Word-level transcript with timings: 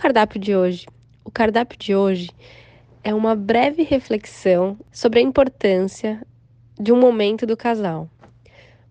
Cardápio 0.00 0.38
de 0.40 0.54
hoje? 0.54 0.86
O 1.24 1.30
cardápio 1.30 1.76
de 1.76 1.92
hoje 1.92 2.30
é 3.02 3.12
uma 3.12 3.34
breve 3.34 3.82
reflexão 3.82 4.78
sobre 4.92 5.18
a 5.18 5.22
importância 5.22 6.24
de 6.78 6.92
um 6.92 7.00
momento 7.00 7.44
do 7.44 7.56
casal. 7.56 8.08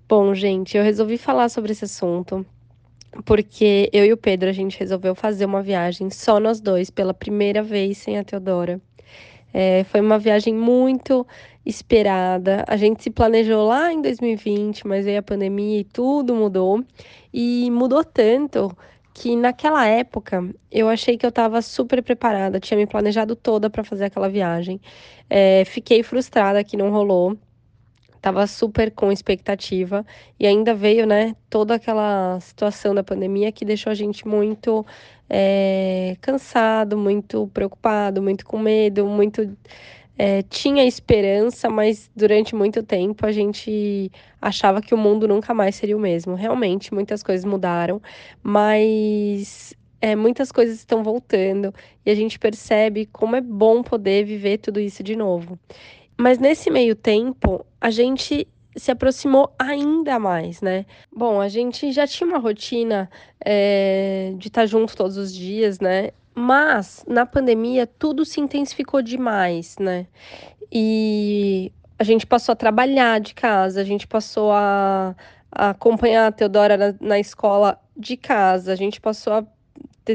Bom, 0.09 0.35
gente, 0.35 0.75
eu 0.75 0.83
resolvi 0.83 1.17
falar 1.17 1.47
sobre 1.47 1.71
esse 1.71 1.85
assunto 1.85 2.45
porque 3.23 3.89
eu 3.93 4.03
e 4.03 4.11
o 4.11 4.17
Pedro 4.17 4.49
a 4.49 4.51
gente 4.51 4.77
resolveu 4.77 5.15
fazer 5.15 5.45
uma 5.45 5.61
viagem 5.61 6.09
só 6.09 6.41
nós 6.41 6.59
dois 6.59 6.89
pela 6.89 7.13
primeira 7.13 7.63
vez 7.63 7.99
sem 7.99 8.17
a 8.17 8.23
Teodora. 8.23 8.81
É, 9.53 9.85
foi 9.85 10.01
uma 10.01 10.19
viagem 10.19 10.53
muito 10.53 11.25
esperada. 11.65 12.65
A 12.67 12.75
gente 12.75 13.01
se 13.01 13.09
planejou 13.09 13.65
lá 13.65 13.93
em 13.93 14.01
2020, 14.01 14.85
mas 14.85 15.05
veio 15.05 15.19
a 15.19 15.23
pandemia 15.23 15.79
e 15.79 15.83
tudo 15.85 16.35
mudou. 16.35 16.83
E 17.33 17.71
mudou 17.71 18.03
tanto 18.03 18.69
que 19.17 19.35
naquela 19.35 19.85
época 19.87 20.47
eu 20.71 20.87
achei 20.87 21.17
que 21.17 21.25
eu 21.25 21.29
estava 21.29 21.59
super 21.61 22.03
preparada, 22.03 22.59
tinha 22.59 22.77
me 22.77 22.85
planejado 22.85 23.35
toda 23.35 23.67
para 23.67 23.83
fazer 23.83 24.05
aquela 24.05 24.29
viagem. 24.29 24.79
É, 25.27 25.65
fiquei 25.65 26.03
frustrada 26.03 26.63
que 26.63 26.77
não 26.77 26.91
rolou 26.91 27.35
estava 28.15 28.45
super 28.45 28.91
com 28.91 29.11
expectativa 29.11 30.05
e 30.39 30.45
ainda 30.45 30.73
veio, 30.73 31.07
né, 31.07 31.35
toda 31.49 31.75
aquela 31.75 32.39
situação 32.41 32.93
da 32.93 33.03
pandemia 33.03 33.51
que 33.51 33.65
deixou 33.65 33.91
a 33.91 33.95
gente 33.95 34.27
muito 34.27 34.85
é, 35.29 36.15
cansado, 36.21 36.97
muito 36.97 37.47
preocupado, 37.53 38.21
muito 38.21 38.45
com 38.45 38.59
medo, 38.59 39.05
muito 39.07 39.57
é, 40.17 40.41
tinha 40.41 40.85
esperança, 40.85 41.69
mas 41.69 42.09
durante 42.15 42.55
muito 42.55 42.81
tempo 42.81 43.25
a 43.25 43.31
gente 43.31 44.11
achava 44.41 44.81
que 44.81 44.93
o 44.93 44.97
mundo 44.97 45.27
nunca 45.27 45.53
mais 45.53 45.75
seria 45.75 45.95
o 45.95 45.99
mesmo. 45.99 46.35
Realmente, 46.35 46.93
muitas 46.93 47.21
coisas 47.21 47.45
mudaram, 47.45 48.01
mas 48.41 49.75
é, 50.01 50.15
muitas 50.15 50.51
coisas 50.51 50.77
estão 50.77 51.03
voltando 51.03 51.73
e 52.05 52.09
a 52.09 52.15
gente 52.15 52.39
percebe 52.39 53.05
como 53.07 53.35
é 53.35 53.41
bom 53.41 53.83
poder 53.83 54.25
viver 54.25 54.57
tudo 54.57 54.79
isso 54.79 55.03
de 55.03 55.15
novo. 55.15 55.59
Mas 56.17 56.39
nesse 56.39 56.71
meio 56.71 56.95
tempo, 56.95 57.63
a 57.79 57.91
gente 57.91 58.47
se 58.75 58.91
aproximou 58.91 59.53
ainda 59.57 60.19
mais, 60.19 60.61
né? 60.61 60.85
Bom, 61.11 61.41
a 61.41 61.47
gente 61.47 61.91
já 61.91 62.05
tinha 62.07 62.27
uma 62.27 62.37
rotina 62.37 63.09
é, 63.43 64.33
de 64.37 64.47
estar 64.47 64.65
junto 64.65 64.95
todos 64.95 65.17
os 65.17 65.33
dias, 65.33 65.79
né? 65.79 66.11
Mas 66.39 67.03
na 67.07 67.25
pandemia 67.25 67.87
tudo 67.87 68.23
se 68.23 68.39
intensificou 68.39 69.01
demais, 69.01 69.75
né? 69.79 70.05
E 70.71 71.71
a 71.97 72.03
gente 72.03 72.27
passou 72.27 72.53
a 72.53 72.55
trabalhar 72.55 73.19
de 73.19 73.33
casa, 73.33 73.81
a 73.81 73.83
gente 73.83 74.05
passou 74.05 74.51
a, 74.51 75.15
a 75.51 75.71
acompanhar 75.71 76.27
a 76.27 76.31
Teodora 76.31 76.77
na, 76.77 76.95
na 77.01 77.19
escola 77.19 77.81
de 77.97 78.15
casa, 78.15 78.71
a 78.71 78.75
gente 78.75 79.01
passou 79.01 79.33
a 79.33 79.43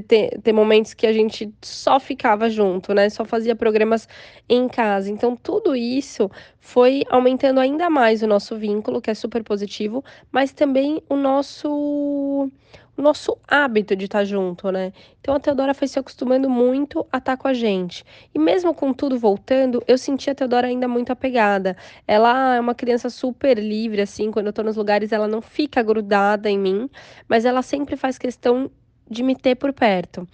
ter, 0.01 0.39
ter, 0.41 0.53
momentos 0.53 0.95
que 0.95 1.09
a 1.09 1.13
gente 1.13 1.53
só 1.61 1.99
ficava 1.99 2.49
junto, 2.49 2.95
né? 2.95 3.11
Só 3.11 3.25
fazia 3.25 3.57
programas 3.57 4.09
em 4.49 4.69
casa. 4.69 5.11
Então, 5.11 5.35
tudo 5.35 5.75
isso 5.75 6.31
foi 6.61 7.03
aumentando 7.11 7.59
ainda 7.59 7.91
mais 7.91 8.23
o 8.23 8.29
nosso 8.29 8.57
vínculo, 8.57 9.01
que 9.01 9.11
é 9.11 9.15
super 9.15 9.43
positivo, 9.43 10.05
mas 10.31 10.53
também 10.53 11.03
o 11.09 11.17
nosso 11.17 12.49
o 12.97 13.03
nosso 13.03 13.37
hábito 13.49 13.97
de 13.97 14.05
estar 14.05 14.25
junto, 14.25 14.71
né? 14.71 14.93
Então 15.21 15.35
a 15.35 15.41
Teodora 15.41 15.73
foi 15.75 15.89
se 15.89 15.99
acostumando 15.99 16.49
muito 16.49 17.07
a 17.11 17.19
estar 17.19 17.37
com 17.37 17.49
a 17.49 17.55
gente. 17.55 18.05
E 18.35 18.39
mesmo 18.39 18.75
com 18.75 18.93
tudo 18.93 19.19
voltando, 19.19 19.83
eu 19.87 19.97
senti 19.97 20.29
a 20.31 20.35
Teodora 20.35 20.67
ainda 20.67 20.87
muito 20.87 21.11
apegada. 21.11 21.77
Ela 22.07 22.57
é 22.57 22.61
uma 22.61 22.75
criança 22.75 23.09
super 23.09 23.59
livre, 23.59 24.03
assim, 24.03 24.31
quando 24.31 24.49
eu 24.49 24.53
tô 24.53 24.63
nos 24.63 24.77
lugares, 24.77 25.13
ela 25.13 25.27
não 25.27 25.41
fica 25.41 25.83
grudada 25.83 26.51
em 26.51 26.59
mim, 26.59 26.89
mas 27.29 27.45
ela 27.45 27.63
sempre 27.63 27.97
faz 27.97 28.19
questão 28.19 28.71
de 29.09 29.23
me 29.23 29.35
ter 29.35 29.55
por 29.55 29.73
perto. 29.73 30.27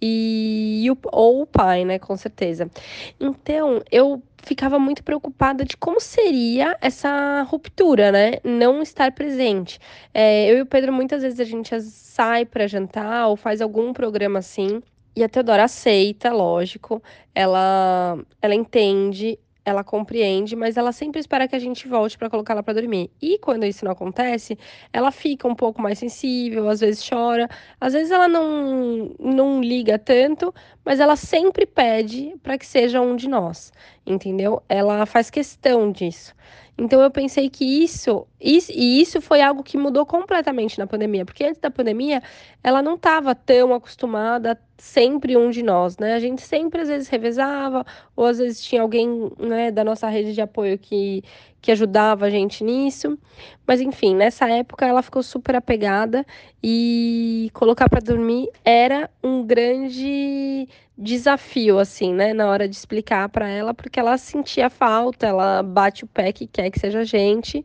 E 0.00 0.86
ou 1.12 1.42
o 1.42 1.46
pai, 1.46 1.84
né, 1.84 1.98
com 1.98 2.16
certeza. 2.16 2.70
Então, 3.18 3.82
eu 3.90 4.22
ficava 4.46 4.78
muito 4.78 5.02
preocupada 5.02 5.64
de 5.64 5.76
como 5.76 6.00
seria 6.00 6.78
essa 6.80 7.42
ruptura, 7.42 8.12
né? 8.12 8.34
Não 8.44 8.80
estar 8.80 9.10
presente. 9.12 9.78
É, 10.14 10.48
eu 10.50 10.58
e 10.58 10.62
o 10.62 10.66
Pedro, 10.66 10.92
muitas 10.92 11.22
vezes 11.22 11.40
a 11.40 11.44
gente 11.44 11.78
sai 11.82 12.46
para 12.46 12.66
jantar 12.68 13.26
ou 13.26 13.36
faz 13.36 13.60
algum 13.60 13.92
programa 13.92 14.38
assim. 14.38 14.80
E 15.16 15.24
a 15.24 15.28
Teodora 15.28 15.64
aceita, 15.64 16.32
lógico. 16.32 17.02
Ela, 17.34 18.18
ela 18.40 18.54
entende 18.54 19.38
ela 19.66 19.82
compreende, 19.82 20.54
mas 20.54 20.76
ela 20.76 20.92
sempre 20.92 21.18
espera 21.18 21.48
que 21.48 21.56
a 21.56 21.58
gente 21.58 21.88
volte 21.88 22.16
para 22.16 22.30
colocá-la 22.30 22.62
para 22.62 22.74
dormir. 22.74 23.10
E 23.20 23.36
quando 23.38 23.64
isso 23.64 23.84
não 23.84 23.90
acontece, 23.90 24.56
ela 24.92 25.10
fica 25.10 25.48
um 25.48 25.56
pouco 25.56 25.82
mais 25.82 25.98
sensível, 25.98 26.68
às 26.68 26.78
vezes 26.78 27.06
chora, 27.06 27.48
às 27.80 27.92
vezes 27.92 28.12
ela 28.12 28.28
não, 28.28 29.12
não 29.18 29.60
liga 29.60 29.98
tanto, 29.98 30.54
mas 30.84 31.00
ela 31.00 31.16
sempre 31.16 31.66
pede 31.66 32.36
para 32.44 32.56
que 32.56 32.64
seja 32.64 33.00
um 33.00 33.16
de 33.16 33.28
nós, 33.28 33.72
entendeu? 34.06 34.62
Ela 34.68 35.04
faz 35.04 35.30
questão 35.30 35.90
disso. 35.90 36.32
Então 36.78 37.00
eu 37.00 37.10
pensei 37.10 37.50
que 37.50 37.64
isso, 37.82 38.26
isso, 38.40 38.70
e 38.70 39.00
isso 39.00 39.20
foi 39.20 39.40
algo 39.40 39.64
que 39.64 39.78
mudou 39.78 40.06
completamente 40.06 40.78
na 40.78 40.86
pandemia, 40.86 41.24
porque 41.24 41.42
antes 41.42 41.60
da 41.60 41.70
pandemia 41.70 42.22
ela 42.62 42.82
não 42.82 42.94
estava 42.94 43.34
tão 43.34 43.74
acostumada 43.74 44.56
sempre 44.78 45.36
um 45.36 45.50
de 45.50 45.62
nós, 45.62 45.96
né? 45.98 46.14
A 46.14 46.18
gente 46.18 46.42
sempre 46.42 46.82
às 46.82 46.88
vezes 46.88 47.08
revezava, 47.08 47.84
ou 48.14 48.24
às 48.26 48.38
vezes 48.38 48.62
tinha 48.62 48.82
alguém, 48.82 49.30
né, 49.38 49.70
da 49.70 49.82
nossa 49.82 50.08
rede 50.08 50.34
de 50.34 50.40
apoio 50.40 50.78
que, 50.78 51.22
que 51.60 51.72
ajudava 51.72 52.26
a 52.26 52.30
gente 52.30 52.62
nisso. 52.62 53.18
Mas 53.66 53.80
enfim, 53.80 54.14
nessa 54.14 54.48
época 54.48 54.86
ela 54.86 55.02
ficou 55.02 55.22
super 55.22 55.56
apegada 55.56 56.24
e 56.62 57.50
colocar 57.54 57.88
para 57.88 58.00
dormir 58.00 58.48
era 58.64 59.10
um 59.22 59.44
grande 59.44 60.68
desafio 60.98 61.78
assim, 61.78 62.14
né, 62.14 62.32
na 62.32 62.46
hora 62.48 62.68
de 62.68 62.74
explicar 62.74 63.28
para 63.28 63.48
ela, 63.48 63.74
porque 63.74 64.00
ela 64.00 64.16
sentia 64.16 64.70
falta, 64.70 65.26
ela 65.26 65.62
bate 65.62 66.04
o 66.04 66.06
pé 66.06 66.32
que 66.32 66.46
quer 66.46 66.70
que 66.70 66.78
seja 66.78 67.00
a 67.00 67.04
gente. 67.04 67.64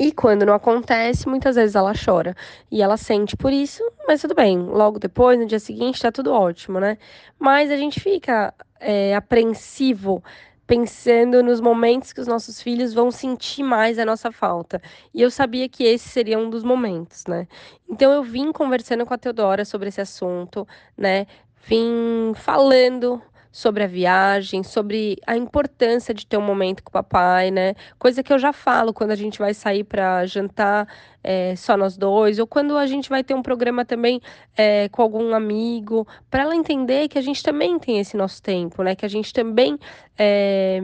E 0.00 0.12
quando 0.12 0.46
não 0.46 0.54
acontece, 0.54 1.28
muitas 1.28 1.56
vezes 1.56 1.76
ela 1.76 1.92
chora. 1.92 2.34
E 2.70 2.80
ela 2.80 2.96
sente 2.96 3.36
por 3.36 3.52
isso, 3.52 3.82
mas 4.08 4.22
tudo 4.22 4.34
bem. 4.34 4.58
Logo 4.58 4.98
depois, 4.98 5.38
no 5.38 5.44
dia 5.44 5.58
seguinte, 5.60 6.00
tá 6.00 6.10
tudo 6.10 6.32
ótimo, 6.32 6.80
né? 6.80 6.96
Mas 7.38 7.70
a 7.70 7.76
gente 7.76 8.00
fica 8.00 8.54
é, 8.80 9.14
apreensivo 9.14 10.24
pensando 10.66 11.42
nos 11.42 11.60
momentos 11.60 12.14
que 12.14 12.20
os 12.20 12.26
nossos 12.26 12.62
filhos 12.62 12.94
vão 12.94 13.10
sentir 13.10 13.62
mais 13.62 13.98
a 13.98 14.06
nossa 14.06 14.32
falta. 14.32 14.80
E 15.12 15.20
eu 15.20 15.30
sabia 15.30 15.68
que 15.68 15.84
esse 15.84 16.08
seria 16.08 16.38
um 16.38 16.48
dos 16.48 16.64
momentos, 16.64 17.26
né? 17.26 17.46
Então 17.86 18.10
eu 18.10 18.22
vim 18.22 18.52
conversando 18.52 19.04
com 19.04 19.12
a 19.12 19.18
Teodora 19.18 19.66
sobre 19.66 19.90
esse 19.90 20.00
assunto, 20.00 20.66
né? 20.96 21.26
Vim 21.66 22.32
falando 22.34 23.20
sobre 23.52 23.82
a 23.82 23.86
viagem, 23.86 24.62
sobre 24.62 25.18
a 25.26 25.36
importância 25.36 26.14
de 26.14 26.26
ter 26.26 26.36
um 26.36 26.42
momento 26.42 26.82
com 26.82 26.90
o 26.90 26.92
papai, 26.92 27.50
né? 27.50 27.74
Coisa 27.98 28.22
que 28.22 28.32
eu 28.32 28.38
já 28.38 28.52
falo 28.52 28.92
quando 28.92 29.10
a 29.10 29.16
gente 29.16 29.38
vai 29.38 29.54
sair 29.54 29.84
para 29.84 30.24
jantar 30.26 30.86
é, 31.22 31.54
só 31.56 31.76
nós 31.76 31.96
dois, 31.96 32.38
ou 32.38 32.46
quando 32.46 32.76
a 32.76 32.86
gente 32.86 33.08
vai 33.08 33.24
ter 33.24 33.34
um 33.34 33.42
programa 33.42 33.84
também 33.84 34.20
é, 34.56 34.88
com 34.88 35.02
algum 35.02 35.34
amigo, 35.34 36.06
para 36.30 36.42
ela 36.42 36.54
entender 36.54 37.08
que 37.08 37.18
a 37.18 37.22
gente 37.22 37.42
também 37.42 37.78
tem 37.78 37.98
esse 37.98 38.16
nosso 38.16 38.42
tempo, 38.42 38.82
né? 38.82 38.94
Que 38.94 39.04
a 39.04 39.08
gente 39.08 39.32
também 39.32 39.78
é, 40.18 40.80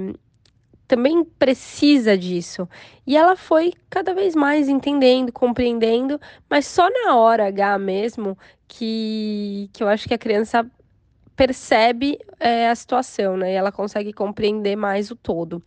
também 0.87 1.25
precisa 1.25 2.17
disso. 2.17 2.69
E 3.07 3.17
ela 3.17 3.37
foi 3.37 3.73
cada 3.91 4.15
vez 4.15 4.35
mais 4.35 4.69
entendendo, 4.69 5.33
compreendendo, 5.33 6.21
mas 6.49 6.67
só 6.67 6.89
na 6.91 7.17
hora 7.17 7.49
H 7.49 7.79
mesmo 7.79 8.37
que, 8.69 9.71
que 9.73 9.83
eu 9.83 9.89
acho 9.89 10.09
que 10.09 10.15
a 10.15 10.19
criança 10.19 10.69
percebe 11.37 12.19
é, 12.41 12.69
a 12.69 12.75
situação, 12.75 13.37
né? 13.37 13.53
Ela 13.53 13.71
consegue 13.71 14.13
compreender 14.13 14.75
mais 14.75 15.11
o 15.11 15.17
todo. 15.17 15.63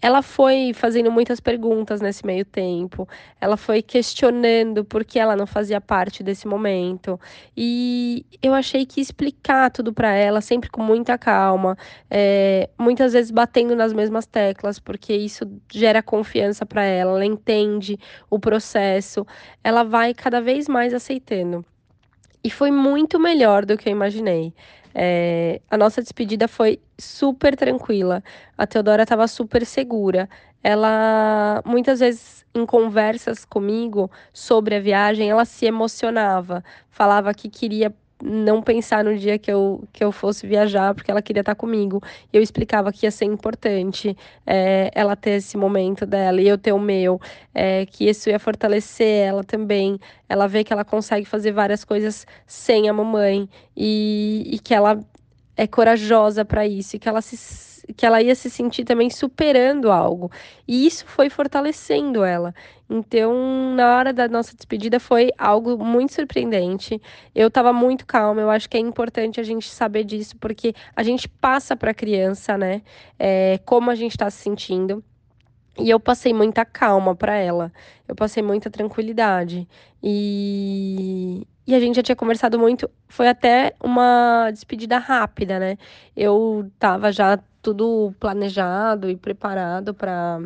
Ela 0.00 0.20
foi 0.20 0.72
fazendo 0.74 1.10
muitas 1.10 1.38
perguntas 1.40 2.00
nesse 2.00 2.26
meio 2.26 2.44
tempo, 2.44 3.08
ela 3.40 3.56
foi 3.56 3.82
questionando 3.82 4.84
por 4.84 5.04
que 5.04 5.18
ela 5.18 5.36
não 5.36 5.46
fazia 5.46 5.80
parte 5.80 6.22
desse 6.22 6.46
momento. 6.46 7.18
E 7.56 8.26
eu 8.42 8.52
achei 8.52 8.84
que 8.84 9.00
explicar 9.00 9.70
tudo 9.70 9.92
para 9.92 10.12
ela, 10.12 10.40
sempre 10.40 10.68
com 10.68 10.82
muita 10.82 11.16
calma, 11.16 11.76
é, 12.10 12.68
muitas 12.78 13.12
vezes 13.12 13.30
batendo 13.30 13.76
nas 13.76 13.92
mesmas 13.92 14.26
teclas, 14.26 14.78
porque 14.80 15.14
isso 15.14 15.44
gera 15.72 16.02
confiança 16.02 16.66
para 16.66 16.84
ela, 16.84 17.12
ela 17.12 17.26
entende 17.26 17.98
o 18.28 18.38
processo, 18.38 19.24
ela 19.62 19.84
vai 19.84 20.14
cada 20.14 20.40
vez 20.40 20.68
mais 20.68 20.92
aceitando. 20.92 21.64
E 22.44 22.50
foi 22.50 22.70
muito 22.70 23.18
melhor 23.20 23.64
do 23.64 23.76
que 23.76 23.88
eu 23.88 23.92
imaginei. 23.92 24.52
É, 24.94 25.60
a 25.70 25.76
nossa 25.76 26.02
despedida 26.02 26.48
foi 26.48 26.80
super 26.98 27.56
tranquila. 27.56 28.22
A 28.58 28.66
Teodora 28.66 29.04
estava 29.04 29.26
super 29.28 29.64
segura. 29.64 30.28
Ela, 30.62 31.62
muitas 31.64 32.00
vezes, 32.00 32.44
em 32.54 32.66
conversas 32.66 33.44
comigo 33.44 34.10
sobre 34.32 34.76
a 34.76 34.80
viagem, 34.80 35.30
ela 35.30 35.44
se 35.44 35.66
emocionava, 35.66 36.64
falava 36.90 37.32
que 37.34 37.48
queria 37.48 37.94
não 38.22 38.62
pensar 38.62 39.02
no 39.04 39.16
dia 39.18 39.38
que 39.38 39.50
eu, 39.50 39.82
que 39.92 40.04
eu 40.04 40.12
fosse 40.12 40.46
viajar, 40.46 40.94
porque 40.94 41.10
ela 41.10 41.20
queria 41.20 41.40
estar 41.40 41.54
comigo. 41.54 42.00
E 42.32 42.36
eu 42.36 42.42
explicava 42.42 42.92
que 42.92 43.04
ia 43.04 43.10
ser 43.10 43.24
importante 43.24 44.16
é, 44.46 44.90
ela 44.94 45.16
ter 45.16 45.32
esse 45.32 45.56
momento 45.56 46.06
dela 46.06 46.40
e 46.40 46.46
eu 46.46 46.56
ter 46.56 46.72
o 46.72 46.78
meu, 46.78 47.20
é, 47.52 47.84
que 47.86 48.08
isso 48.08 48.30
ia 48.30 48.38
fortalecer 48.38 49.26
ela 49.26 49.42
também. 49.42 49.98
Ela 50.28 50.46
vê 50.46 50.62
que 50.62 50.72
ela 50.72 50.84
consegue 50.84 51.26
fazer 51.26 51.50
várias 51.50 51.84
coisas 51.84 52.26
sem 52.46 52.88
a 52.88 52.92
mamãe 52.92 53.48
e, 53.76 54.50
e 54.54 54.58
que 54.60 54.72
ela 54.72 55.00
é 55.56 55.66
corajosa 55.66 56.44
para 56.44 56.66
isso 56.66 56.96
e 56.96 56.98
que 56.98 57.08
ela 57.08 57.20
se 57.20 57.36
que 57.92 58.06
ela 58.06 58.22
ia 58.22 58.34
se 58.34 58.50
sentir 58.50 58.84
também 58.84 59.10
superando 59.10 59.90
algo. 59.90 60.30
E 60.66 60.86
isso 60.86 61.04
foi 61.06 61.28
fortalecendo 61.28 62.24
ela. 62.24 62.54
Então, 62.88 63.74
na 63.74 63.96
hora 63.96 64.12
da 64.12 64.28
nossa 64.28 64.54
despedida 64.54 65.00
foi 65.00 65.30
algo 65.38 65.82
muito 65.82 66.12
surpreendente. 66.12 67.00
Eu 67.34 67.48
estava 67.48 67.72
muito 67.72 68.06
calma. 68.06 68.40
Eu 68.40 68.50
acho 68.50 68.68
que 68.68 68.76
é 68.76 68.80
importante 68.80 69.40
a 69.40 69.42
gente 69.42 69.68
saber 69.68 70.04
disso 70.04 70.36
porque 70.38 70.74
a 70.94 71.02
gente 71.02 71.28
passa 71.28 71.76
para 71.76 71.90
a 71.92 71.94
criança, 71.94 72.58
né? 72.58 72.82
É, 73.18 73.58
como 73.64 73.90
a 73.90 73.94
gente 73.94 74.12
está 74.12 74.28
se 74.30 74.42
sentindo. 74.42 75.02
E 75.78 75.88
eu 75.88 75.98
passei 75.98 76.34
muita 76.34 76.64
calma 76.64 77.14
para 77.16 77.34
ela. 77.36 77.72
Eu 78.06 78.14
passei 78.14 78.42
muita 78.42 78.70
tranquilidade. 78.70 79.66
E, 80.02 81.46
e 81.66 81.74
a 81.74 81.80
gente 81.80 81.96
já 81.96 82.02
tinha 82.02 82.16
conversado 82.16 82.58
muito. 82.58 82.90
Foi 83.08 83.26
até 83.28 83.74
uma 83.82 84.50
despedida 84.50 84.98
rápida, 84.98 85.58
né? 85.58 85.78
Eu 86.14 86.70
tava 86.78 87.10
já 87.10 87.38
tudo 87.62 88.12
planejado 88.18 89.08
e 89.08 89.16
preparado 89.16 89.94
para 89.94 90.40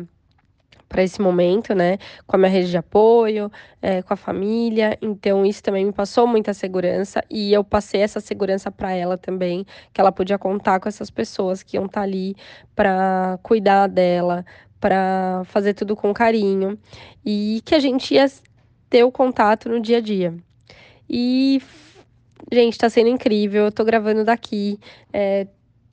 para 0.87 1.03
esse 1.03 1.21
momento, 1.21 1.75
né? 1.75 1.97
Com 2.25 2.37
a 2.37 2.39
minha 2.39 2.49
rede 2.49 2.69
de 2.69 2.77
apoio, 2.77 3.51
é, 3.81 4.01
com 4.01 4.13
a 4.13 4.15
família. 4.15 4.97
Então, 5.01 5.45
isso 5.45 5.61
também 5.61 5.85
me 5.85 5.91
passou 5.91 6.25
muita 6.25 6.53
segurança 6.53 7.21
e 7.29 7.51
eu 7.51 7.63
passei 7.63 8.01
essa 8.01 8.19
segurança 8.19 8.71
para 8.71 8.93
ela 8.93 9.17
também, 9.17 9.65
que 9.93 9.99
ela 9.99 10.11
podia 10.11 10.37
contar 10.37 10.79
com 10.79 10.87
essas 10.87 11.09
pessoas 11.09 11.61
que 11.61 11.75
iam 11.75 11.85
estar 11.85 12.01
tá 12.01 12.03
ali 12.05 12.35
para 12.75 13.37
cuidar 13.43 13.87
dela, 13.87 14.45
para 14.79 15.41
fazer 15.45 15.73
tudo 15.73 15.95
com 15.95 16.13
carinho 16.13 16.79
e 17.25 17.61
que 17.65 17.75
a 17.75 17.79
gente 17.79 18.13
ia 18.13 18.25
ter 18.89 19.03
o 19.03 19.11
contato 19.11 19.67
no 19.69 19.81
dia 19.81 19.97
a 19.97 20.01
dia. 20.01 20.33
E, 21.09 21.61
gente, 22.51 22.77
tá 22.77 22.89
sendo 22.89 23.09
incrível. 23.09 23.65
Eu 23.65 23.71
tô 23.71 23.83
gravando 23.83 24.23
daqui. 24.23 24.79
É, 25.11 25.47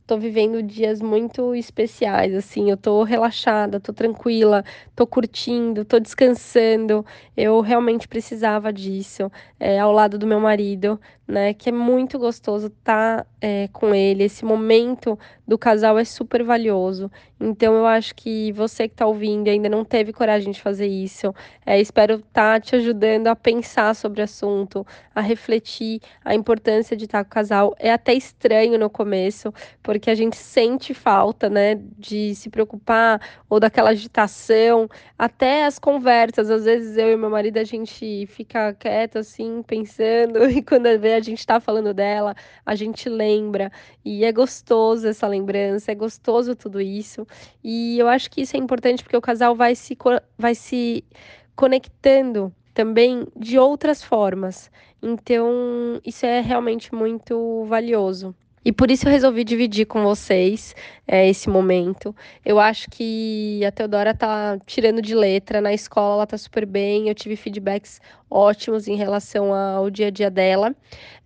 tô 0.06 0.18
vivendo 0.18 0.62
dias 0.62 1.00
muito 1.00 1.54
especiais, 1.54 2.34
assim, 2.34 2.70
eu 2.70 2.76
tô 2.76 3.02
relaxada, 3.04 3.80
tô 3.80 3.92
tranquila, 3.92 4.64
tô 4.94 5.06
curtindo, 5.06 5.84
tô 5.84 5.98
descansando. 5.98 7.04
Eu 7.36 7.60
realmente 7.60 8.06
precisava 8.08 8.72
disso, 8.72 9.30
é, 9.58 9.78
ao 9.80 9.92
lado 9.92 10.18
do 10.18 10.26
meu 10.26 10.40
marido, 10.40 11.00
né? 11.26 11.54
Que 11.54 11.70
é 11.70 11.72
muito 11.72 12.18
gostoso 12.18 12.66
estar 12.66 13.24
tá, 13.24 13.26
é, 13.40 13.68
com 13.68 13.94
ele. 13.94 14.24
Esse 14.24 14.44
momento 14.44 15.18
do 15.46 15.58
casal 15.58 15.98
é 15.98 16.04
super 16.04 16.42
valioso. 16.42 17.10
Então 17.40 17.74
eu 17.74 17.86
acho 17.86 18.14
que 18.14 18.52
você 18.52 18.88
que 18.88 18.94
está 18.94 19.06
ouvindo 19.06 19.48
ainda 19.48 19.68
não 19.68 19.84
teve 19.84 20.12
coragem 20.12 20.52
de 20.52 20.60
fazer 20.60 20.86
isso. 20.86 21.34
É, 21.66 21.80
espero 21.80 22.14
estar 22.14 22.24
tá 22.54 22.60
te 22.60 22.76
ajudando 22.76 23.26
a 23.26 23.36
pensar 23.36 23.94
sobre 23.94 24.20
o 24.20 24.24
assunto, 24.24 24.86
a 25.14 25.20
refletir 25.20 26.00
a 26.24 26.34
importância 26.34 26.96
de 26.96 27.04
estar 27.04 27.18
tá 27.18 27.24
com 27.24 27.30
o 27.30 27.34
casal. 27.34 27.74
É 27.78 27.92
até 27.92 28.14
estranho 28.14 28.78
no 28.78 28.88
começo, 28.88 29.52
porque 29.82 30.10
a 30.10 30.14
gente 30.14 30.36
sente 30.36 30.94
falta, 30.94 31.50
né, 31.50 31.74
de 31.98 32.34
se 32.34 32.48
preocupar 32.48 33.20
ou 33.48 33.60
daquela 33.60 33.90
agitação, 33.90 34.88
até 35.18 35.64
as 35.64 35.78
conversas. 35.78 36.50
Às 36.50 36.64
vezes 36.64 36.96
eu 36.96 37.10
e 37.10 37.16
meu 37.16 37.30
marido 37.30 37.58
a 37.58 37.64
gente 37.64 38.26
fica 38.26 38.72
quieto 38.74 39.18
assim, 39.18 39.62
pensando, 39.62 40.44
e 40.50 40.62
quando 40.62 40.84
vê 40.98 41.13
a 41.14 41.20
gente 41.20 41.38
está 41.38 41.60
falando 41.60 41.94
dela, 41.94 42.34
a 42.64 42.74
gente 42.74 43.08
lembra. 43.08 43.70
E 44.04 44.24
é 44.24 44.32
gostoso 44.32 45.06
essa 45.06 45.26
lembrança, 45.26 45.92
é 45.92 45.94
gostoso 45.94 46.54
tudo 46.54 46.80
isso. 46.80 47.26
E 47.62 47.98
eu 47.98 48.08
acho 48.08 48.30
que 48.30 48.42
isso 48.42 48.56
é 48.56 48.58
importante 48.58 49.02
porque 49.02 49.16
o 49.16 49.20
casal 49.20 49.54
vai 49.54 49.74
se, 49.74 49.96
vai 50.38 50.54
se 50.54 51.04
conectando 51.56 52.54
também 52.74 53.26
de 53.36 53.58
outras 53.58 54.02
formas. 54.02 54.70
Então, 55.02 56.00
isso 56.04 56.26
é 56.26 56.40
realmente 56.40 56.94
muito 56.94 57.64
valioso. 57.66 58.34
E 58.64 58.72
por 58.72 58.90
isso 58.90 59.06
eu 59.06 59.12
resolvi 59.12 59.44
dividir 59.44 59.86
com 59.86 60.02
vocês 60.02 60.74
é, 61.06 61.28
esse 61.28 61.50
momento. 61.50 62.14
Eu 62.44 62.58
acho 62.58 62.88
que 62.90 63.62
a 63.64 63.70
Teodora 63.70 64.14
tá 64.14 64.58
tirando 64.66 65.02
de 65.02 65.14
letra 65.14 65.60
na 65.60 65.74
escola, 65.74 66.14
ela 66.14 66.26
tá 66.26 66.38
super 66.38 66.64
bem. 66.64 67.08
Eu 67.08 67.14
tive 67.14 67.36
feedbacks 67.36 68.00
ótimos 68.30 68.88
em 68.88 68.96
relação 68.96 69.52
ao 69.54 69.90
dia 69.90 70.08
a 70.08 70.10
dia 70.10 70.30
dela. 70.30 70.74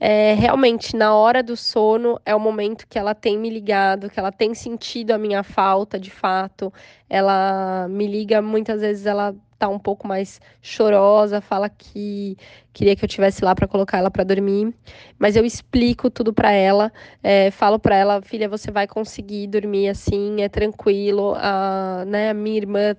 É, 0.01 0.35
realmente, 0.35 0.97
na 0.97 1.15
hora 1.15 1.43
do 1.43 1.57
sono, 1.57 2.21
é 2.27 2.35
o 2.35 2.41
momento 2.41 2.87
que 2.89 2.99
ela 2.99 3.15
tem 3.15 3.39
me 3.39 3.49
ligado, 3.51 4.11
que 4.11 4.19
ela 4.19 4.33
tem 4.33 4.55
sentido 4.55 5.13
a 5.13 5.19
minha 5.19 5.43
falta 5.43 5.99
de 5.99 6.11
fato. 6.11 6.73
Ela 7.09 7.87
me 7.89 8.07
liga, 8.07 8.43
muitas 8.43 8.81
vezes 8.81 9.07
ela 9.07 9.35
tá 9.59 9.69
um 9.69 9.79
pouco 9.79 10.07
mais 10.07 10.41
chorosa, 10.63 11.41
fala 11.41 11.69
que 11.69 12.37
queria 12.73 12.95
que 12.95 13.05
eu 13.05 13.09
tivesse 13.09 13.45
lá 13.45 13.55
para 13.55 13.67
colocar 13.67 13.99
ela 13.99 14.11
para 14.11 14.25
dormir, 14.25 14.73
mas 15.19 15.35
eu 15.37 15.45
explico 15.45 16.09
tudo 16.09 16.33
para 16.33 16.53
ela, 16.53 16.93
é, 17.23 17.51
falo 17.51 17.79
para 17.79 17.97
ela, 17.97 18.23
filha, 18.23 18.49
você 18.49 18.71
vai 18.71 18.87
conseguir 18.87 19.49
dormir 19.49 19.89
assim, 19.89 20.43
é 20.43 20.49
tranquilo, 20.49 21.35
a, 21.37 22.05
né, 22.07 22.31
a 22.31 22.35
minha 22.35 22.57
irmã 22.57 22.97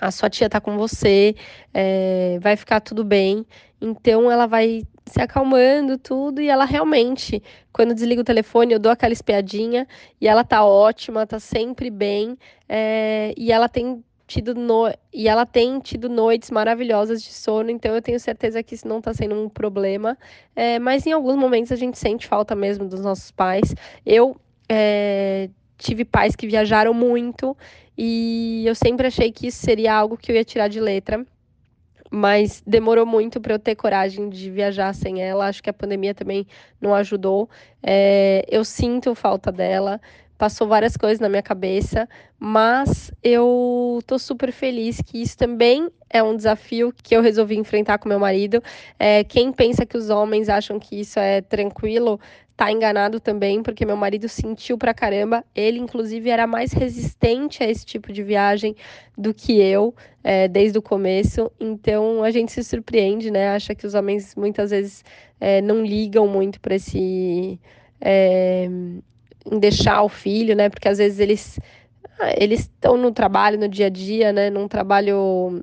a 0.00 0.10
sua 0.10 0.28
tia 0.28 0.48
tá 0.48 0.60
com 0.60 0.76
você, 0.76 1.34
é, 1.72 2.38
vai 2.40 2.56
ficar 2.56 2.80
tudo 2.80 3.04
bem. 3.04 3.46
Então 3.80 4.30
ela 4.30 4.46
vai 4.46 4.82
se 5.06 5.20
acalmando 5.20 5.96
tudo 5.96 6.40
e 6.40 6.48
ela 6.48 6.64
realmente, 6.64 7.42
quando 7.72 7.94
desliga 7.94 8.20
o 8.20 8.24
telefone, 8.24 8.72
eu 8.72 8.78
dou 8.78 8.92
aquela 8.92 9.12
espiadinha 9.12 9.86
e 10.20 10.28
ela 10.28 10.44
tá 10.44 10.64
ótima, 10.64 11.26
tá 11.26 11.38
sempre 11.38 11.90
bem 11.90 12.36
é, 12.68 13.32
e 13.36 13.52
ela 13.52 13.68
tem 13.68 14.04
tido 14.26 14.54
no... 14.54 14.92
e 15.12 15.28
ela 15.28 15.46
tem 15.46 15.78
tido 15.78 16.08
noites 16.08 16.50
maravilhosas 16.50 17.22
de 17.22 17.32
sono, 17.32 17.70
então 17.70 17.94
eu 17.94 18.02
tenho 18.02 18.18
certeza 18.18 18.62
que 18.62 18.74
isso 18.74 18.86
não 18.86 18.98
está 18.98 19.14
sendo 19.14 19.34
um 19.34 19.48
problema. 19.48 20.18
É, 20.54 20.78
mas 20.78 21.06
em 21.06 21.12
alguns 21.12 21.36
momentos 21.36 21.70
a 21.70 21.76
gente 21.76 21.98
sente 21.98 22.26
falta 22.26 22.54
mesmo 22.54 22.86
dos 22.86 23.00
nossos 23.00 23.30
pais. 23.30 23.74
Eu 24.04 24.36
é, 24.68 25.48
tive 25.78 26.04
pais 26.04 26.34
que 26.34 26.46
viajaram 26.46 26.92
muito 26.92 27.56
e 27.96 28.64
eu 28.66 28.74
sempre 28.74 29.06
achei 29.06 29.30
que 29.30 29.46
isso 29.46 29.58
seria 29.58 29.94
algo 29.94 30.16
que 30.16 30.32
eu 30.32 30.36
ia 30.36 30.44
tirar 30.44 30.68
de 30.68 30.80
letra. 30.80 31.24
Mas 32.08 32.62
demorou 32.64 33.04
muito 33.04 33.40
para 33.40 33.54
eu 33.54 33.58
ter 33.58 33.74
coragem 33.74 34.28
de 34.28 34.48
viajar 34.48 34.94
sem 34.94 35.22
ela. 35.22 35.48
Acho 35.48 35.60
que 35.60 35.70
a 35.70 35.72
pandemia 35.72 36.14
também 36.14 36.46
não 36.80 36.94
ajudou. 36.94 37.50
É, 37.82 38.44
eu 38.48 38.64
sinto 38.64 39.14
falta 39.14 39.50
dela 39.50 40.00
passou 40.36 40.66
várias 40.68 40.96
coisas 40.96 41.18
na 41.20 41.28
minha 41.28 41.42
cabeça, 41.42 42.08
mas 42.38 43.10
eu 43.22 44.00
tô 44.06 44.18
super 44.18 44.52
feliz 44.52 45.00
que 45.00 45.20
isso 45.20 45.36
também 45.36 45.88
é 46.10 46.22
um 46.22 46.36
desafio 46.36 46.92
que 47.02 47.16
eu 47.16 47.22
resolvi 47.22 47.56
enfrentar 47.56 47.98
com 47.98 48.08
meu 48.08 48.18
marido. 48.18 48.62
É, 48.98 49.24
quem 49.24 49.52
pensa 49.52 49.86
que 49.86 49.96
os 49.96 50.10
homens 50.10 50.48
acham 50.48 50.78
que 50.78 51.00
isso 51.00 51.18
é 51.18 51.40
tranquilo, 51.40 52.20
tá 52.56 52.72
enganado 52.72 53.20
também, 53.20 53.62
porque 53.62 53.84
meu 53.84 53.96
marido 53.96 54.28
sentiu 54.28 54.78
pra 54.78 54.94
caramba. 54.94 55.44
Ele, 55.54 55.78
inclusive, 55.78 56.30
era 56.30 56.46
mais 56.46 56.72
resistente 56.72 57.62
a 57.62 57.70
esse 57.70 57.84
tipo 57.84 58.12
de 58.12 58.22
viagem 58.22 58.74
do 59.16 59.34
que 59.34 59.60
eu, 59.60 59.94
é, 60.24 60.48
desde 60.48 60.78
o 60.78 60.82
começo. 60.82 61.50
Então 61.60 62.22
a 62.22 62.30
gente 62.30 62.52
se 62.52 62.64
surpreende, 62.64 63.30
né? 63.30 63.50
Acha 63.50 63.74
que 63.74 63.86
os 63.86 63.94
homens 63.94 64.34
muitas 64.34 64.70
vezes 64.70 65.04
é, 65.38 65.60
não 65.60 65.84
ligam 65.84 66.26
muito 66.26 66.60
para 66.60 66.76
esse. 66.76 67.60
É, 68.00 68.68
em 69.50 69.58
deixar 69.58 70.02
o 70.02 70.08
filho, 70.08 70.54
né? 70.56 70.68
Porque 70.68 70.88
às 70.88 70.98
vezes 70.98 71.18
eles 71.20 71.58
ah, 72.18 72.34
eles 72.36 72.60
estão 72.60 72.96
no 72.96 73.12
trabalho, 73.12 73.58
no 73.58 73.68
dia 73.68 73.86
a 73.86 73.90
dia, 73.90 74.32
né? 74.32 74.50
Num 74.50 74.68
trabalho 74.68 75.62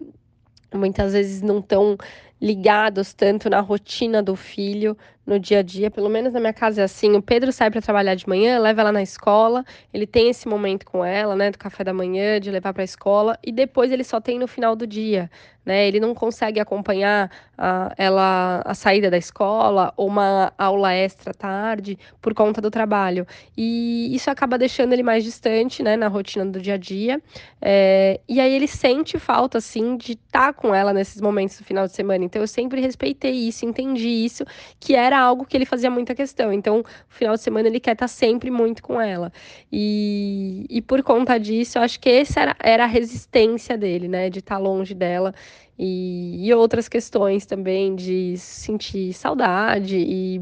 muitas 0.74 1.14
vezes 1.14 1.42
não 1.42 1.62
tão 1.62 1.98
ligados 2.42 3.14
tanto 3.14 3.50
na 3.50 3.62
rotina 3.62 4.22
do 4.22 4.36
filho, 4.36 4.98
no 5.26 5.40
dia 5.40 5.60
a 5.60 5.62
dia, 5.62 5.90
pelo 5.90 6.10
menos 6.10 6.34
na 6.34 6.40
minha 6.40 6.54
casa 6.54 6.82
é 6.82 6.84
assim. 6.84 7.16
O 7.16 7.22
Pedro 7.22 7.52
sai 7.52 7.72
para 7.72 7.82
trabalhar 7.82 8.16
de 8.16 8.28
manhã, 8.28 8.60
leva 8.60 8.82
ela 8.82 8.92
na 8.92 9.02
escola, 9.02 9.64
ele 9.94 10.06
tem 10.06 10.30
esse 10.30 10.48
momento 10.48 10.86
com 10.86 11.04
ela, 11.04 11.36
né, 11.36 11.52
do 11.52 11.58
café 11.58 11.84
da 11.84 11.94
manhã, 11.94 12.40
de 12.40 12.52
levar 12.52 12.74
para 12.74 12.84
a 12.84 12.86
escola, 12.86 13.38
e 13.44 13.52
depois 13.52 13.92
ele 13.92 14.04
só 14.04 14.20
tem 14.20 14.38
no 14.38 14.48
final 14.48 14.76
do 14.76 14.86
dia, 14.86 15.30
né? 15.66 15.88
Ele 15.88 16.00
não 16.00 16.14
consegue 16.14 16.60
acompanhar 16.60 17.32
a, 17.58 17.94
ela 17.98 18.62
a 18.66 18.74
saída 18.74 19.10
da 19.10 19.18
escola 19.18 19.94
ou 19.96 20.08
uma 20.08 20.52
aula 20.58 20.94
extra 20.94 21.34
tarde 21.34 21.98
por 22.22 22.34
conta 22.34 22.60
do 22.60 22.70
trabalho. 22.70 23.26
E 23.56 24.14
isso 24.14 24.30
acaba 24.30 24.58
deixando 24.58 24.94
ele 24.94 25.04
mais 25.04 25.24
distante, 25.24 25.82
né, 25.82 25.96
na 25.96 26.08
rotina 26.08 26.46
do 26.46 26.62
dia 26.62 26.74
a 26.74 26.78
dia. 26.78 27.22
É, 27.62 28.20
e 28.28 28.40
aí 28.40 28.54
ele 28.54 28.68
sente 28.68 29.18
falta, 29.18 29.58
assim, 29.60 29.96
de 29.96 30.14
estar 30.14 30.48
tá 30.48 30.54
com 30.54 30.76
ela 30.76 30.92
nesses 30.94 31.22
momentos 31.22 31.58
do 31.58 31.64
final 31.64 31.88
de 31.88 31.94
semana. 31.94 32.26
Então 32.26 32.42
eu 32.42 32.48
sempre 32.48 32.82
respeitei 32.82 33.32
isso, 33.48 33.66
entendi 33.66 34.10
isso, 34.10 34.44
que 34.80 34.96
era 34.96 35.13
algo 35.20 35.46
que 35.46 35.56
ele 35.56 35.66
fazia 35.66 35.90
muita 35.90 36.16
questão. 36.16 36.52
Então, 36.52 36.78
no 36.78 36.86
final 37.10 37.36
de 37.36 37.42
semana 37.42 37.68
ele 37.68 37.80
quer 37.80 37.94
estar 37.94 38.06
tá 38.06 38.08
sempre 38.08 38.52
muito 38.52 38.82
com 38.84 39.00
ela. 39.00 39.32
E, 39.72 40.66
e 40.70 40.82
por 40.82 41.04
conta 41.04 41.40
disso, 41.40 41.78
eu 41.78 41.82
acho 41.82 42.00
que 42.00 42.10
essa 42.10 42.42
era, 42.42 42.56
era 42.60 42.84
a 42.84 42.88
resistência 42.88 43.78
dele, 43.78 44.08
né, 44.08 44.30
de 44.30 44.40
estar 44.40 44.56
tá 44.56 44.62
longe 44.62 44.94
dela. 44.94 45.34
E, 45.78 46.48
e 46.48 46.54
outras 46.54 46.88
questões 46.88 47.46
também 47.46 47.96
de 47.96 48.38
sentir 48.38 49.14
saudade 49.14 49.98
e 49.98 50.42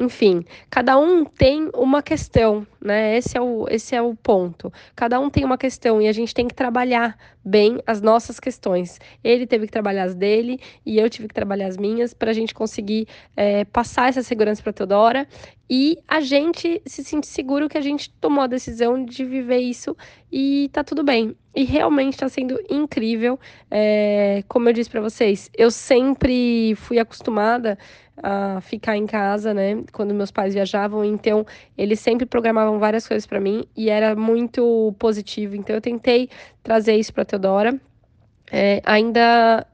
enfim, 0.00 0.44
cada 0.70 0.96
um 0.96 1.24
tem 1.24 1.68
uma 1.74 2.00
questão, 2.00 2.64
né? 2.80 3.16
Esse 3.16 3.36
é, 3.36 3.40
o, 3.40 3.66
esse 3.68 3.96
é 3.96 4.00
o 4.00 4.14
ponto. 4.14 4.72
Cada 4.94 5.18
um 5.18 5.28
tem 5.28 5.44
uma 5.44 5.58
questão 5.58 6.00
e 6.00 6.06
a 6.06 6.12
gente 6.12 6.32
tem 6.32 6.46
que 6.46 6.54
trabalhar 6.54 7.18
bem 7.44 7.80
as 7.84 8.00
nossas 8.00 8.38
questões. 8.38 9.00
Ele 9.24 9.44
teve 9.44 9.66
que 9.66 9.72
trabalhar 9.72 10.04
as 10.04 10.14
dele 10.14 10.60
e 10.86 11.00
eu 11.00 11.10
tive 11.10 11.26
que 11.26 11.34
trabalhar 11.34 11.66
as 11.66 11.76
minhas 11.76 12.14
para 12.14 12.30
a 12.30 12.32
gente 12.32 12.54
conseguir 12.54 13.08
é, 13.36 13.64
passar 13.64 14.08
essa 14.08 14.22
segurança 14.22 14.62
para 14.62 14.72
Teodora 14.72 15.26
e 15.68 15.98
a 16.06 16.20
gente 16.20 16.80
se 16.86 17.02
sentir 17.02 17.26
seguro 17.26 17.68
que 17.68 17.76
a 17.76 17.80
gente 17.80 18.08
tomou 18.20 18.44
a 18.44 18.46
decisão 18.46 19.04
de 19.04 19.24
viver 19.24 19.58
isso 19.58 19.96
e 20.30 20.70
tá 20.72 20.84
tudo 20.84 21.02
bem. 21.02 21.34
E 21.54 21.64
realmente 21.64 22.14
está 22.14 22.28
sendo 22.28 22.58
incrível. 22.70 23.38
É, 23.70 24.44
como 24.48 24.68
eu 24.68 24.72
disse 24.72 24.90
para 24.90 25.00
vocês, 25.00 25.50
eu 25.56 25.70
sempre 25.70 26.74
fui 26.76 26.98
acostumada 26.98 27.78
a 28.22 28.60
ficar 28.60 28.96
em 28.96 29.06
casa, 29.06 29.54
né? 29.54 29.82
Quando 29.92 30.14
meus 30.14 30.30
pais 30.30 30.54
viajavam, 30.54 31.04
então 31.04 31.46
eles 31.76 32.00
sempre 32.00 32.26
programavam 32.26 32.78
várias 32.78 33.06
coisas 33.06 33.26
para 33.26 33.40
mim 33.40 33.64
e 33.76 33.90
era 33.90 34.14
muito 34.14 34.94
positivo. 34.98 35.54
Então 35.56 35.74
eu 35.76 35.80
tentei 35.80 36.28
trazer 36.62 36.94
isso 36.96 37.12
para 37.12 37.24
Teodora. 37.24 37.80
É, 38.50 38.80
ainda 38.84 39.66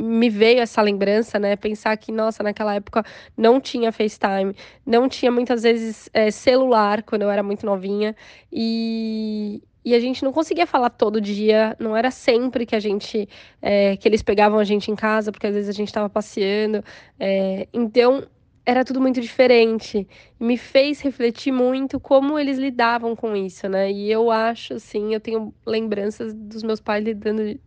me 0.00 0.28
veio 0.28 0.60
essa 0.60 0.82
lembrança, 0.82 1.38
né? 1.38 1.54
Pensar 1.56 1.96
que, 1.96 2.10
nossa, 2.10 2.42
naquela 2.42 2.74
época 2.74 3.04
não 3.36 3.60
tinha 3.60 3.92
FaceTime, 3.92 4.54
não 4.86 5.08
tinha 5.08 5.30
muitas 5.30 5.62
vezes 5.62 6.08
é, 6.12 6.30
celular 6.30 7.02
quando 7.02 7.22
eu 7.22 7.30
era 7.30 7.42
muito 7.42 7.64
novinha 7.66 8.16
e, 8.50 9.62
e 9.84 9.94
a 9.94 10.00
gente 10.00 10.22
não 10.24 10.32
conseguia 10.32 10.66
falar 10.66 10.90
todo 10.90 11.20
dia, 11.20 11.76
não 11.78 11.96
era 11.96 12.10
sempre 12.10 12.64
que 12.64 12.76
a 12.76 12.80
gente 12.80 13.28
é, 13.60 13.96
que 13.96 14.08
eles 14.08 14.22
pegavam 14.22 14.58
a 14.58 14.64
gente 14.64 14.90
em 14.90 14.96
casa, 14.96 15.32
porque 15.32 15.46
às 15.46 15.54
vezes 15.54 15.68
a 15.68 15.72
gente 15.72 15.88
estava 15.88 16.08
passeando. 16.08 16.84
É, 17.18 17.66
então 17.72 18.26
era 18.64 18.84
tudo 18.84 19.00
muito 19.00 19.20
diferente. 19.20 20.06
Me 20.38 20.56
fez 20.56 21.00
refletir 21.00 21.52
muito 21.52 21.98
como 21.98 22.38
eles 22.38 22.58
lidavam 22.58 23.16
com 23.16 23.36
isso, 23.36 23.68
né? 23.68 23.90
E 23.90 24.10
eu 24.10 24.30
acho, 24.30 24.74
assim, 24.74 25.12
eu 25.14 25.20
tenho 25.20 25.52
lembranças 25.66 26.32
dos 26.32 26.62
meus 26.62 26.80
pais 26.80 27.04
lidando, 27.04 27.58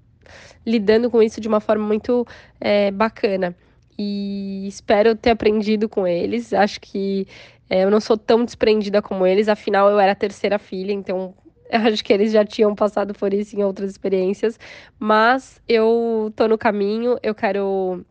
lidando 0.65 1.09
com 1.11 1.21
isso 1.21 1.41
de 1.41 1.47
uma 1.47 1.59
forma 1.59 1.85
muito 1.85 2.25
é, 2.61 2.91
bacana. 2.91 3.55
E 3.97 4.67
espero 4.67 5.15
ter 5.15 5.31
aprendido 5.31 5.89
com 5.89 6.07
eles. 6.07 6.53
Acho 6.53 6.79
que 6.81 7.27
eu 7.69 7.89
não 7.89 7.99
sou 7.99 8.17
tão 8.17 8.45
desprendida 8.45 9.01
como 9.01 9.25
eles, 9.25 9.49
afinal 9.49 9.89
eu 9.89 9.99
era 9.99 10.11
a 10.11 10.15
terceira 10.15 10.59
filha, 10.59 10.91
então 10.91 11.33
eu 11.69 11.79
acho 11.81 12.03
que 12.03 12.13
eles 12.13 12.31
já 12.31 12.45
tinham 12.45 12.75
passado 12.75 13.13
por 13.13 13.33
isso 13.33 13.55
em 13.55 13.63
outras 13.63 13.89
experiências, 13.91 14.59
mas 14.99 15.61
eu 15.67 16.31
tô 16.35 16.47
no 16.47 16.57
caminho, 16.57 17.17
eu 17.23 17.33
quero, 17.33 18.05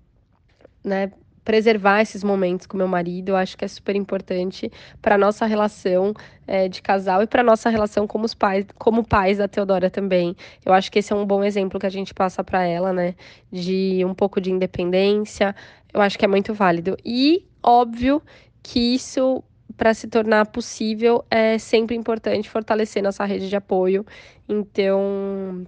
né, 0.82 1.10
preservar 1.44 2.00
esses 2.00 2.24
momentos 2.24 2.66
com 2.66 2.76
meu 2.76 2.88
marido, 2.88 3.30
eu 3.30 3.36
acho 3.36 3.56
que 3.56 3.64
é 3.64 3.68
super 3.68 3.94
importante 3.94 4.72
para 5.02 5.18
nossa 5.18 5.44
relação 5.44 6.14
é, 6.46 6.68
de 6.68 6.80
casal 6.80 7.22
e 7.22 7.26
para 7.26 7.42
nossa 7.42 7.68
relação 7.68 8.06
como 8.06 8.24
os 8.24 8.34
pais, 8.34 8.64
como 8.78 9.06
pais 9.06 9.38
da 9.38 9.46
Teodora 9.46 9.90
também. 9.90 10.34
Eu 10.64 10.72
acho 10.72 10.90
que 10.90 10.98
esse 11.00 11.12
é 11.12 11.16
um 11.16 11.26
bom 11.26 11.44
exemplo 11.44 11.78
que 11.78 11.86
a 11.86 11.90
gente 11.90 12.14
passa 12.14 12.42
para 12.42 12.64
ela, 12.64 12.92
né, 12.92 13.14
de 13.52 14.02
um 14.04 14.14
pouco 14.14 14.40
de 14.40 14.50
independência. 14.50 15.54
Eu 15.92 16.00
acho 16.00 16.18
que 16.18 16.24
é 16.24 16.28
muito 16.28 16.54
válido. 16.54 16.96
E 17.04 17.44
óbvio 17.62 18.22
que 18.62 18.94
isso 18.94 19.44
para 19.76 19.92
se 19.94 20.08
tornar 20.08 20.46
possível, 20.46 21.24
é 21.30 21.58
sempre 21.58 21.96
importante 21.96 22.48
fortalecer 22.48 23.02
nossa 23.02 23.24
rede 23.24 23.48
de 23.48 23.56
apoio. 23.56 24.04
Então, 24.48 25.66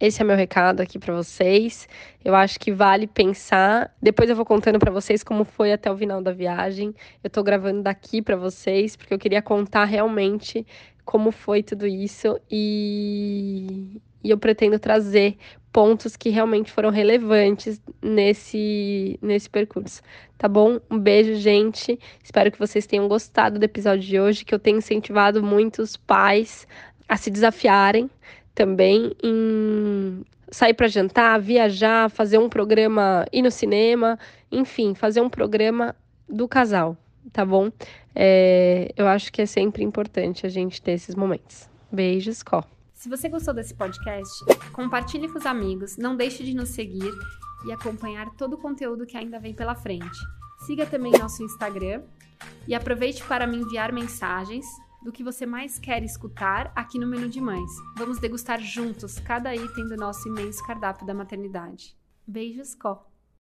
esse 0.00 0.22
é 0.22 0.24
meu 0.24 0.34
recado 0.34 0.80
aqui 0.80 0.98
para 0.98 1.14
vocês. 1.14 1.86
Eu 2.24 2.34
acho 2.34 2.58
que 2.58 2.72
vale 2.72 3.06
pensar. 3.06 3.94
Depois 4.00 4.30
eu 4.30 4.34
vou 4.34 4.46
contando 4.46 4.78
para 4.78 4.90
vocês 4.90 5.22
como 5.22 5.44
foi 5.44 5.72
até 5.72 5.92
o 5.92 5.96
final 5.96 6.22
da 6.22 6.32
viagem. 6.32 6.94
Eu 7.22 7.28
tô 7.28 7.42
gravando 7.42 7.82
daqui 7.82 8.22
para 8.22 8.34
vocês 8.34 8.96
porque 8.96 9.12
eu 9.12 9.18
queria 9.18 9.42
contar 9.42 9.84
realmente 9.84 10.66
como 11.10 11.32
foi 11.32 11.60
tudo 11.60 11.88
isso 11.88 12.40
e, 12.48 14.00
e 14.22 14.30
eu 14.30 14.38
pretendo 14.38 14.78
trazer 14.78 15.36
pontos 15.72 16.16
que 16.16 16.28
realmente 16.28 16.70
foram 16.70 16.88
relevantes 16.88 17.82
nesse, 18.00 19.18
nesse 19.20 19.50
percurso. 19.50 20.02
Tá 20.38 20.46
bom? 20.46 20.78
Um 20.88 21.00
beijo, 21.00 21.34
gente. 21.34 21.98
Espero 22.22 22.52
que 22.52 22.58
vocês 22.60 22.86
tenham 22.86 23.08
gostado 23.08 23.58
do 23.58 23.64
episódio 23.64 24.06
de 24.06 24.20
hoje, 24.20 24.44
que 24.44 24.54
eu 24.54 24.58
tenho 24.60 24.78
incentivado 24.78 25.42
muitos 25.42 25.96
pais 25.96 26.64
a 27.08 27.16
se 27.16 27.28
desafiarem 27.28 28.08
também 28.54 29.12
em 29.20 30.24
sair 30.48 30.74
para 30.74 30.86
jantar, 30.86 31.40
viajar, 31.40 32.08
fazer 32.08 32.38
um 32.38 32.48
programa, 32.48 33.26
ir 33.32 33.42
no 33.42 33.50
cinema, 33.50 34.16
enfim, 34.52 34.94
fazer 34.94 35.20
um 35.20 35.28
programa 35.28 35.92
do 36.28 36.46
casal, 36.46 36.96
tá 37.32 37.44
bom? 37.44 37.70
É, 38.14 38.92
eu 38.96 39.06
acho 39.06 39.32
que 39.32 39.42
é 39.42 39.46
sempre 39.46 39.82
importante 39.82 40.46
a 40.46 40.48
gente 40.48 40.80
ter 40.80 40.92
esses 40.92 41.14
momentos. 41.14 41.68
Beijos, 41.90 42.42
Có. 42.42 42.64
Se 42.94 43.08
você 43.08 43.28
gostou 43.28 43.54
desse 43.54 43.74
podcast, 43.74 44.44
compartilhe 44.72 45.28
com 45.28 45.38
os 45.38 45.46
amigos, 45.46 45.96
não 45.96 46.16
deixe 46.16 46.44
de 46.44 46.54
nos 46.54 46.68
seguir 46.68 47.12
e 47.66 47.72
acompanhar 47.72 48.30
todo 48.36 48.54
o 48.54 48.58
conteúdo 48.58 49.06
que 49.06 49.16
ainda 49.16 49.38
vem 49.38 49.54
pela 49.54 49.74
frente. 49.74 50.18
Siga 50.66 50.84
também 50.84 51.12
nosso 51.12 51.42
Instagram 51.42 52.02
e 52.68 52.74
aproveite 52.74 53.24
para 53.24 53.46
me 53.46 53.56
enviar 53.56 53.92
mensagens 53.92 54.66
do 55.02 55.10
que 55.10 55.24
você 55.24 55.46
mais 55.46 55.78
quer 55.78 56.02
escutar 56.02 56.70
aqui 56.76 56.98
no 56.98 57.06
Menu 57.06 57.28
de 57.28 57.40
Mães. 57.40 57.70
Vamos 57.96 58.18
degustar 58.18 58.60
juntos 58.60 59.18
cada 59.18 59.54
item 59.54 59.88
do 59.88 59.96
nosso 59.96 60.28
imenso 60.28 60.62
cardápio 60.66 61.06
da 61.06 61.14
maternidade. 61.14 61.96
Beijos, 62.26 62.74
Có! 62.74 63.09